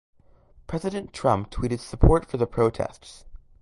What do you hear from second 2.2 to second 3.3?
for the protests.